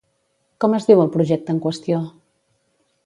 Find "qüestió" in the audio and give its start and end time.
1.67-2.01